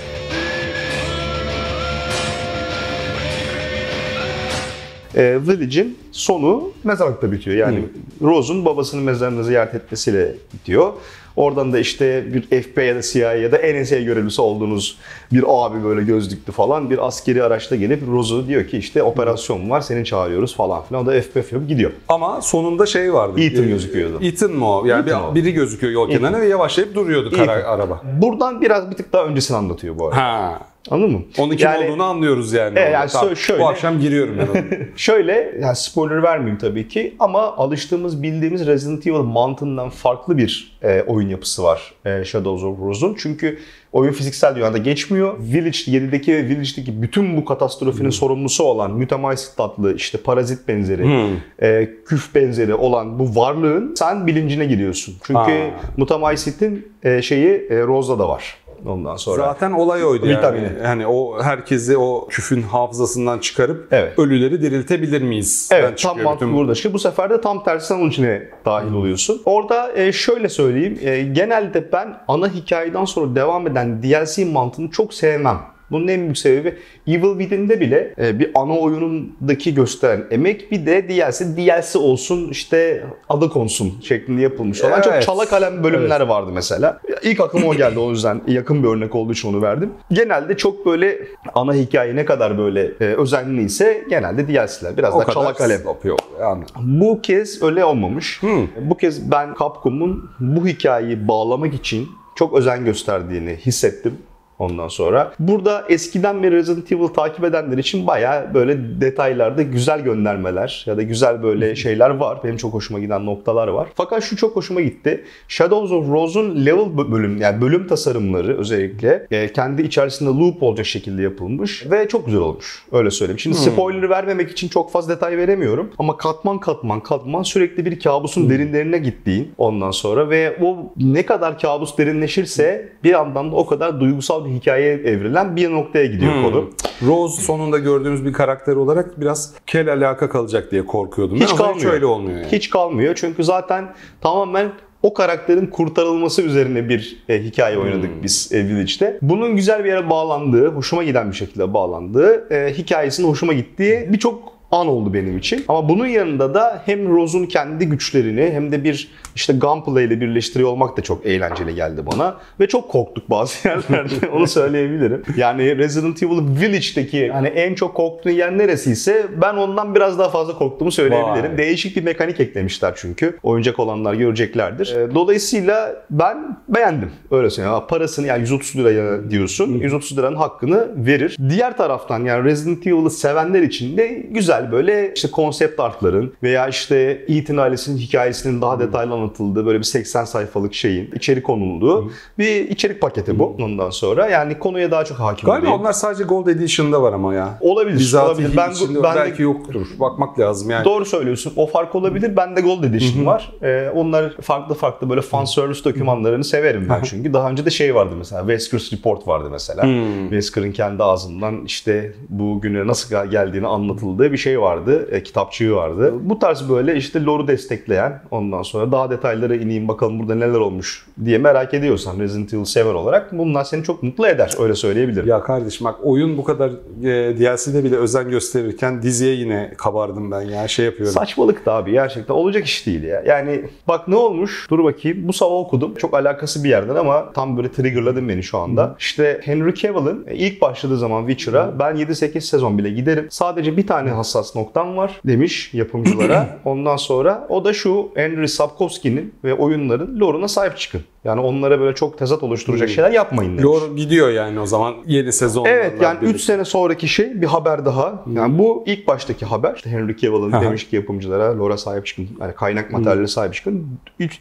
e, 5.16 5.38
Village'in 5.48 5.98
sonu 6.12 6.72
mezarlıkta 6.84 7.32
bitiyor. 7.32 7.56
Yani 7.56 7.84
Rose'un 8.22 8.64
babasının 8.64 9.04
mezarını 9.04 9.44
ziyaret 9.44 9.74
etmesiyle 9.74 10.34
bitiyor. 10.54 10.92
Oradan 11.36 11.72
da 11.72 11.78
işte 11.78 12.24
bir 12.34 12.62
FBI 12.62 12.80
ya 12.84 12.96
da 12.96 13.02
CIA 13.02 13.34
ya 13.34 13.52
da 13.52 13.56
NSA 13.56 13.96
görevlisi 13.98 14.42
olduğunuz 14.42 14.98
bir 15.32 15.44
abi 15.48 15.84
böyle 15.84 16.02
gözlüklü 16.02 16.52
falan 16.52 16.90
bir 16.90 17.06
askeri 17.06 17.42
araçla 17.42 17.76
gelip 17.76 18.02
Rose'u 18.08 18.48
diyor 18.48 18.66
ki 18.66 18.78
işte 18.78 19.02
operasyon 19.02 19.70
var 19.70 19.80
seni 19.80 20.04
çağırıyoruz 20.04 20.56
falan 20.56 20.82
filan. 20.84 21.02
O 21.02 21.06
da 21.06 21.20
FBI 21.22 21.38
yapıp 21.38 21.68
gidiyor. 21.68 21.90
Ama 22.08 22.40
sonunda 22.42 22.86
şey 22.86 23.12
vardı. 23.12 23.40
Ethan 23.40 23.68
gözüküyordu. 23.68 24.18
Ethan 24.24 24.50
mı 24.50 24.70
o? 24.70 24.86
Yani 24.86 25.08
Ethan 25.08 25.22
bir- 25.22 25.28
o. 25.30 25.34
biri 25.34 25.52
gözüküyor 25.52 25.92
yol 25.92 26.10
kenarına 26.10 26.40
ve 26.40 26.46
yavaşlayıp 26.46 26.94
duruyordu 26.94 27.30
kara 27.30 27.58
Ethan. 27.58 27.72
araba. 27.72 28.02
Buradan 28.22 28.60
biraz 28.60 28.90
bir 28.90 28.96
tık 28.96 29.12
daha 29.12 29.24
öncesini 29.24 29.56
anlatıyor 29.56 29.98
bu 29.98 30.06
arada. 30.06 30.16
Ha. 30.22 30.60
Anladın 30.90 31.12
mı? 31.12 31.20
Onun 31.38 31.56
kim 31.56 31.68
Yani- 31.68 31.86
olduğunu 31.88 32.02
anlıyoruz 32.02 32.52
yani. 32.52 32.78
E, 32.78 32.82
yani 32.82 33.10
Tamam, 33.10 33.32
şö- 33.32 33.36
şöyle- 33.36 33.62
Bu 33.62 33.68
akşam 33.68 34.00
giriyorum 34.00 34.34
ben. 34.54 34.78
Şöyle, 34.96 35.52
yani 35.60 35.76
spoiler 35.76 36.22
vermeyeyim 36.22 36.58
tabii 36.58 36.88
ki 36.88 37.14
ama 37.18 37.56
alıştığımız, 37.56 38.22
bildiğimiz 38.22 38.66
Resident 38.66 39.06
Evil 39.06 39.16
mantığından 39.18 39.90
farklı 39.90 40.38
bir 40.38 40.78
e, 40.82 41.02
oyun 41.02 41.28
yapısı 41.28 41.62
var 41.64 41.94
e, 42.04 42.24
Shadows 42.24 42.62
of 42.64 42.78
Rose'un. 42.80 43.14
Çünkü 43.18 43.58
oyun 43.92 44.12
fiziksel 44.12 44.56
dünyada 44.56 44.78
geçmiyor. 44.78 45.34
Village 45.40 45.78
7'deki 45.78 46.32
ve 46.34 46.44
Village'deki 46.48 47.02
bütün 47.02 47.36
bu 47.36 47.44
katastrofinin 47.44 48.10
sorumlusu 48.10 48.64
olan 48.64 48.90
Mutamycet 48.90 49.52
adlı 49.58 49.94
işte 49.96 50.18
parazit 50.18 50.68
benzeri, 50.68 51.04
Hmm. 51.04 51.36
e, 51.62 51.88
küf 52.06 52.34
benzeri 52.34 52.74
olan 52.74 53.18
bu 53.18 53.36
varlığın 53.40 53.94
sen 53.98 54.26
bilincine 54.26 54.64
giriyorsun. 54.66 55.14
Çünkü. 55.26 55.70
Mutamycet'in 55.96 56.88
e, 57.02 57.22
şeyi 57.22 57.48
e, 57.70 57.82
Rose'da 57.82 58.18
da 58.18 58.28
var. 58.28 58.56
Ondan 58.86 59.16
sonra. 59.16 59.36
Zaten 59.42 59.72
olay 59.72 60.04
oydu 60.04 60.26
yani. 60.26 60.38
Vitamini. 60.38 60.68
Yani 60.84 61.06
o 61.06 61.42
herkesi 61.42 61.96
o 61.98 62.26
küfün 62.30 62.62
hafızasından 62.62 63.38
çıkarıp 63.38 63.88
Evet. 63.92 64.18
ölüleri 64.18 64.62
diriltebilir 64.62 65.22
miyiz? 65.22 65.68
Evet 65.72 65.84
Ben 65.88 65.96
tam 65.96 66.22
mantık 66.22 66.42
bütün- 66.48 66.56
burada 66.56 66.74
çıkıyor. 66.74 66.94
Bu 66.94 66.98
sefer 66.98 67.30
de 67.30 67.40
tam 67.40 67.64
tersi 67.64 67.94
onun 67.94 68.08
içine 68.10 68.48
dahil 68.64 68.92
oluyorsun. 68.92 69.42
Orada 69.44 69.92
e, 69.92 70.12
şöyle 70.12 70.48
söyleyeyim. 70.48 70.98
e, 71.02 71.22
genelde 71.22 71.92
ben 71.92 72.18
ana 72.28 72.48
hikayeden 72.48 73.04
sonra 73.04 73.34
devam 73.34 73.66
eden 73.66 74.02
DLC 74.02 74.44
mantığını 74.44 74.90
çok 74.90 75.14
sevmem. 75.14 75.58
Bunun 75.90 76.08
en 76.08 76.20
büyük 76.20 76.38
sebebi 76.38 76.74
Evil 77.06 77.38
Within'de 77.38 77.80
bile 77.80 78.14
e, 78.18 78.38
bir 78.38 78.50
ana 78.54 78.78
oyunundaki 78.78 79.74
gösteren 79.74 80.24
emek 80.30 80.72
bir 80.72 80.86
de 80.86 81.08
DLC, 81.08 81.44
DLC 81.56 81.98
olsun 81.98 82.48
işte 82.50 83.04
adı 83.28 83.48
konsun 83.48 83.94
şeklinde 84.02 84.42
yapılmış 84.42 84.84
olan 84.84 85.00
çok 85.00 85.12
Evet. 85.12 85.22
çala 85.22 85.46
kalem 85.46 85.84
bölümler 85.84 86.20
vardı 86.20 86.50
mesela. 86.54 87.00
İlk 87.22 87.40
aklıma 87.40 87.66
o 87.66 87.74
geldi 87.74 87.98
o 87.98 88.10
yüzden 88.10 88.40
yakın 88.46 88.82
bir 88.82 88.88
örnek 88.88 89.14
olduğu 89.14 89.32
için 89.32 89.48
onu 89.48 89.62
verdim. 89.62 89.92
Genelde 90.12 90.56
çok 90.56 90.86
böyle 90.86 91.18
ana 91.54 91.74
hikaye 91.74 92.16
ne 92.16 92.24
kadar 92.24 92.58
böyle 92.58 92.82
e, 93.00 93.04
özenliyse 93.04 94.04
genelde 94.10 94.48
DLC'ler 94.48 94.96
biraz 94.96 95.14
o 95.14 95.18
da 95.18 95.24
kadar 95.24 95.34
çala 95.34 95.52
kalem. 95.54 95.80
yapıyor. 95.86 96.18
Yani. 96.40 96.64
Bu 96.82 97.22
kez 97.22 97.62
öyle 97.62 97.84
olmamış. 97.84 98.42
Hmm. 98.42 98.66
Bu 98.90 98.96
kez 98.96 99.30
ben 99.30 99.54
Capcom'un 99.60 100.30
bu 100.40 100.66
hikayeyi 100.66 101.28
bağlamak 101.28 101.74
için 101.74 102.08
çok 102.34 102.54
özen 102.58 102.84
gösterdiğini 102.84 103.56
hissettim. 103.56 104.18
Ondan 104.58 104.88
sonra 104.88 105.32
burada 105.38 105.84
eskiden 105.88 106.42
beri 106.42 106.56
Resident 106.56 106.92
Evil 106.92 107.08
takip 107.08 107.44
edenler 107.44 107.78
için 107.78 108.06
bayağı 108.06 108.54
böyle 108.54 109.00
detaylarda 109.00 109.62
güzel 109.62 110.00
göndermeler 110.00 110.84
ya 110.86 110.96
da 110.96 111.02
güzel 111.02 111.42
böyle 111.42 111.76
şeyler 111.76 112.10
var. 112.10 112.38
Benim 112.44 112.56
çok 112.56 112.74
hoşuma 112.74 112.98
giden 112.98 113.26
noktalar 113.26 113.68
var. 113.68 113.88
Fakat 113.94 114.22
şu 114.22 114.36
çok 114.36 114.56
hoşuma 114.56 114.80
gitti. 114.80 115.24
Shadows 115.48 115.92
of 115.92 116.10
Rose'un 116.10 116.66
level 116.66 117.10
bölüm 117.12 117.40
yani 117.40 117.60
bölüm 117.60 117.86
tasarımları 117.86 118.58
özellikle 118.58 119.26
e, 119.30 119.52
kendi 119.52 119.82
içerisinde 119.82 120.30
loop 120.30 120.62
olacak 120.62 120.86
şekilde 120.86 121.22
yapılmış 121.22 121.90
ve 121.90 122.08
çok 122.08 122.26
güzel 122.26 122.40
olmuş. 122.40 122.84
Öyle 122.92 123.10
söyleyeyim. 123.10 123.38
Şimdi 123.38 123.56
spoiler 123.56 124.10
vermemek 124.10 124.50
için 124.50 124.68
çok 124.68 124.92
fazla 124.92 125.14
detay 125.16 125.36
veremiyorum 125.38 125.90
ama 125.98 126.16
katman 126.16 126.60
katman 126.60 127.00
katman 127.00 127.42
sürekli 127.42 127.84
bir 127.84 128.00
kabusun 128.00 128.50
derinlerine 128.50 128.98
gittiğin 128.98 129.52
ondan 129.58 129.90
sonra 129.90 130.30
ve 130.30 130.56
o 130.62 130.92
ne 130.96 131.26
kadar 131.26 131.58
kabus 131.58 131.98
derinleşirse 131.98 132.88
bir 133.04 133.10
yandan 133.10 133.52
da 133.52 133.56
o 133.56 133.66
kadar 133.66 134.00
duygusal 134.00 134.45
bir 134.46 134.52
hikayeye 134.52 134.94
evrilen 134.94 135.56
bir 135.56 135.70
noktaya 135.72 136.06
gidiyor 136.06 136.32
Hmm. 136.34 136.42
konu. 136.42 136.70
Rose 137.06 137.42
sonunda 137.42 137.78
gördüğümüz 137.78 138.24
bir 138.24 138.32
karakter 138.32 138.76
olarak 138.76 139.20
biraz 139.20 139.54
kel 139.66 139.92
alaka 139.92 140.28
kalacak 140.28 140.70
diye 140.70 140.86
korkuyordum. 140.86 141.36
Hiç 141.36 141.50
ben 141.50 141.56
kalmıyor. 141.56 141.92
öyle 141.92 142.06
olmuyor 142.06 142.38
yani. 142.38 142.52
Hiç 142.52 142.70
kalmıyor 142.70 143.14
çünkü 143.14 143.44
zaten 143.44 143.94
tamamen 144.20 144.70
o 145.02 145.14
karakterin 145.14 145.66
kurtarılması 145.66 146.42
üzerine 146.42 146.88
bir 146.88 147.24
e, 147.28 147.42
hikaye 147.42 147.78
oynadık 147.78 148.10
biz 148.22 148.50
e, 148.52 148.68
Village'de. 148.68 149.18
Bunun 149.22 149.56
güzel 149.56 149.84
bir 149.84 149.88
yere 149.88 150.10
bağlandığı, 150.10 150.68
hoşuma 150.68 151.04
giden 151.04 151.30
bir 151.30 151.36
şekilde 151.36 151.74
bağlandığı, 151.74 152.54
e, 152.54 152.72
hikayesinin 152.74 153.28
hoşuma 153.28 153.52
gittiği 153.52 154.06
birçok 154.12 154.55
an 154.70 154.86
oldu 154.86 155.14
benim 155.14 155.38
için. 155.38 155.64
Ama 155.68 155.88
bunun 155.88 156.06
yanında 156.06 156.54
da 156.54 156.82
hem 156.86 157.16
Rose'un 157.16 157.46
kendi 157.46 157.86
güçlerini 157.86 158.50
hem 158.52 158.72
de 158.72 158.84
bir 158.84 159.08
işte 159.34 159.52
gunplay 159.52 160.04
ile 160.04 160.20
birleştiriyor 160.20 160.70
olmak 160.70 160.96
da 160.96 161.02
çok 161.02 161.26
eğlenceli 161.26 161.74
geldi 161.74 162.00
bana. 162.12 162.36
Ve 162.60 162.68
çok 162.68 162.88
korktuk 162.88 163.30
bazı 163.30 163.68
yerlerde 163.68 164.28
onu 164.32 164.46
söyleyebilirim. 164.46 165.22
Yani 165.36 165.78
Resident 165.78 166.22
Evil 166.22 166.60
Village'deki 166.60 167.16
yani 167.16 167.48
en 167.48 167.74
çok 167.74 167.94
korktuğun 167.94 168.30
yer 168.30 168.58
neresiyse 168.58 169.26
ben 169.42 169.54
ondan 169.54 169.94
biraz 169.94 170.18
daha 170.18 170.28
fazla 170.28 170.58
korktuğumu 170.58 170.92
söyleyebilirim. 170.92 171.50
Vay. 171.50 171.58
Değişik 171.58 171.96
bir 171.96 172.02
mekanik 172.02 172.40
eklemişler 172.40 172.92
çünkü. 172.96 173.38
Oyuncak 173.42 173.78
olanlar 173.78 174.14
göreceklerdir. 174.14 174.96
Ee, 174.96 175.14
Dolayısıyla 175.14 176.04
ben 176.10 176.58
beğendim. 176.68 177.10
Öyle 177.30 177.50
söyleyeyim. 177.50 177.80
Parasını 177.88 178.26
yani 178.26 178.40
130 178.40 178.76
liraya 178.76 179.30
diyorsun. 179.30 179.72
130 179.72 180.18
liranın 180.18 180.36
hakkını 180.36 180.88
verir. 180.96 181.36
Diğer 181.50 181.76
taraftan 181.76 182.24
yani 182.24 182.44
Resident 182.44 182.86
Evil'ı 182.86 183.10
sevenler 183.10 183.62
için 183.62 183.96
de 183.96 184.26
güzel 184.30 184.55
böyle 184.72 185.12
işte 185.14 185.30
konsept 185.30 185.80
artların 185.80 186.32
veya 186.42 186.68
işte 186.68 187.24
Ethan 187.28 187.56
ailesinin 187.56 187.98
hikayesinin 187.98 188.62
daha 188.62 188.80
detaylı 188.80 189.14
anlatıldığı 189.14 189.66
böyle 189.66 189.78
bir 189.78 189.84
80 189.84 190.24
sayfalık 190.24 190.74
şeyin 190.74 191.10
içeri 191.14 191.42
konulduğu 191.42 192.10
bir 192.38 192.68
içerik 192.68 193.00
paketi 193.00 193.38
bu. 193.38 193.56
Ondan 193.60 193.90
sonra 193.90 194.28
yani 194.28 194.58
konuya 194.58 194.90
daha 194.90 195.04
çok 195.04 195.18
hakim 195.18 195.46
Galiba 195.46 195.66
olayım. 195.66 195.80
onlar 195.80 195.92
sadece 195.92 196.24
Gold 196.24 196.46
Edition'da 196.46 197.02
var 197.02 197.12
ama 197.12 197.34
ya. 197.34 197.58
Olabilir. 197.60 197.98
Bizatihi 197.98 198.30
olabilir. 198.30 198.56
Ben, 198.56 198.70
içinde 198.70 199.02
ben 199.02 199.14
de 199.14 199.20
belki 199.20 199.42
yoktur. 199.42 199.86
Bakmak 200.00 200.38
lazım 200.38 200.70
yani. 200.70 200.84
Doğru 200.84 201.04
söylüyorsun. 201.04 201.52
O 201.56 201.66
fark 201.66 201.94
olabilir. 201.94 202.36
Bende 202.36 202.60
Gold 202.60 202.84
Edition 202.84 203.26
var. 203.26 203.52
Ee, 203.62 203.90
onlar 203.94 204.36
farklı 204.40 204.74
farklı 204.74 205.10
böyle 205.10 205.20
fan 205.20 205.44
service 205.44 205.84
dokümanlarını 205.84 206.44
severim 206.44 206.86
ben 206.90 207.02
çünkü. 207.02 207.32
Daha 207.32 207.50
önce 207.50 207.64
de 207.66 207.70
şey 207.70 207.94
vardı 207.94 208.14
mesela. 208.18 208.40
Wesker's 208.40 208.92
Report 208.92 209.28
vardı 209.28 209.48
mesela. 209.50 209.82
Wesker'ın 210.30 210.72
kendi 210.72 211.02
ağzından 211.02 211.64
işte 211.64 212.12
bu 212.28 212.60
güne 212.60 212.86
nasıl 212.86 213.30
geldiğini 213.30 213.66
anlatıldığı 213.66 214.32
bir 214.32 214.36
şey 214.36 214.45
vardı. 214.54 215.08
E, 215.10 215.22
kitapçığı 215.22 215.74
vardı. 215.74 216.14
Bu 216.20 216.38
tarz 216.38 216.68
böyle 216.68 216.96
işte 216.96 217.24
lore'u 217.24 217.48
destekleyen 217.48 218.22
ondan 218.30 218.62
sonra 218.62 218.92
daha 218.92 219.10
detaylara 219.10 219.54
ineyim 219.54 219.88
bakalım 219.88 220.18
burada 220.18 220.34
neler 220.34 220.58
olmuş 220.58 221.06
diye 221.24 221.38
merak 221.38 221.74
ediyorsan 221.74 222.18
Resident 222.18 222.54
Evil 222.54 222.64
sever 222.64 222.94
olarak 222.94 223.38
bunlar 223.38 223.64
seni 223.64 223.84
çok 223.84 224.02
mutlu 224.02 224.26
eder. 224.26 224.54
Öyle 224.58 224.74
söyleyebilirim. 224.74 225.28
Ya 225.28 225.42
kardeşim 225.42 225.84
bak 225.84 225.94
oyun 226.02 226.38
bu 226.38 226.44
kadar 226.44 226.70
e, 227.02 227.38
DLC'de 227.38 227.84
bile 227.84 227.96
özen 227.96 228.30
gösterirken 228.30 229.02
diziye 229.02 229.34
yine 229.34 229.72
kabardım 229.78 230.30
ben 230.30 230.40
ya 230.40 230.68
şey 230.68 230.84
yapıyorum. 230.84 231.14
Saçmalık 231.14 231.66
da 231.66 231.72
abi 231.74 231.90
gerçekten 231.90 232.34
olacak 232.34 232.64
iş 232.64 232.86
değil 232.86 233.02
ya. 233.02 233.22
Yani 233.26 233.64
bak 233.88 234.08
ne 234.08 234.16
olmuş? 234.16 234.66
Dur 234.70 234.84
bakayım. 234.84 235.28
Bu 235.28 235.32
sabah 235.32 235.54
okudum. 235.54 235.94
Çok 235.94 236.14
alakası 236.14 236.64
bir 236.64 236.68
yerden 236.68 236.94
ama 236.94 237.32
tam 237.32 237.56
böyle 237.56 237.72
triggerladın 237.72 238.28
beni 238.28 238.42
şu 238.42 238.58
anda. 238.58 238.96
İşte 238.98 239.40
Henry 239.44 239.74
Cavill'ın 239.74 240.26
ilk 240.30 240.60
başladığı 240.60 240.98
zaman 240.98 241.26
Witcher'a 241.26 241.78
ben 241.78 241.96
7-8 241.96 242.40
sezon 242.40 242.78
bile 242.78 242.90
giderim. 242.90 243.26
Sadece 243.30 243.76
bir 243.76 243.86
tane 243.86 244.10
hassas 244.36 244.56
noktam 244.56 244.96
var 244.96 245.20
demiş 245.26 245.70
yapımcılara. 245.74 246.58
Ondan 246.64 246.96
sonra 246.96 247.46
o 247.48 247.64
da 247.64 247.72
şu 247.72 248.08
Henry 248.14 248.48
Sapkowski'nin 248.48 249.34
ve 249.44 249.54
oyunların 249.54 250.20
lore'una 250.20 250.48
sahip 250.48 250.78
çıkın. 250.78 251.00
Yani 251.24 251.40
onlara 251.40 251.80
böyle 251.80 251.94
çok 251.94 252.18
tezat 252.18 252.42
oluşturacak 252.42 252.88
şeyler 252.88 253.10
yapmayın 253.10 253.50
demiş. 253.50 253.64
Lore 253.64 253.94
gidiyor 253.96 254.30
yani 254.30 254.60
o 254.60 254.66
zaman 254.66 254.94
yeni 255.06 255.32
sezon. 255.32 255.64
Evet 255.64 256.02
yani 256.02 256.18
3 256.22 256.40
sene 256.40 256.64
sonraki 256.64 257.08
şey 257.08 257.40
bir 257.42 257.46
haber 257.46 257.84
daha. 257.84 258.24
Yani 258.34 258.58
bu 258.58 258.84
ilk 258.86 259.06
baştaki 259.08 259.46
haber. 259.46 259.74
İşte 259.76 259.90
Henry 259.90 260.16
Cavill'ın 260.16 260.52
demiş 260.52 260.88
ki 260.88 260.96
yapımcılara 260.96 261.58
Lora 261.58 261.76
sahip 261.76 262.06
çıkın. 262.06 262.28
Yani 262.40 262.54
kaynak 262.54 262.92
materyale 262.92 263.26
sahip 263.26 263.54
çıkın. 263.54 263.86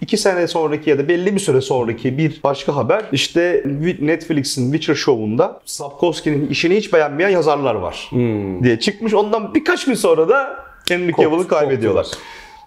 2 0.02 0.18
sene 0.18 0.48
sonraki 0.48 0.90
ya 0.90 0.98
da 1.00 1.08
belli 1.08 1.34
bir 1.34 1.40
süre 1.40 1.62
sonraki 1.62 2.18
bir 2.18 2.40
başka 2.44 2.75
haber. 2.75 3.06
İşte 3.12 3.64
Netflix'in 4.02 4.72
Witcher 4.72 4.96
Show'unda 4.96 5.62
Sapkowski'nin 5.66 6.48
işini 6.48 6.75
hiç 6.75 6.94
beğenmeyen 6.94 7.30
yazarlar 7.30 7.75
var 7.75 8.08
Hmm. 8.10 8.64
diye 8.64 8.80
çıkmış. 8.80 9.14
Ondan 9.14 9.54
birkaç 9.56 9.85
gün 9.86 9.94
sonra 9.94 10.30
da 10.30 10.65
Henry 10.89 11.12
Cavill'ı 11.15 11.48
kaybediyorlar. 11.48 12.08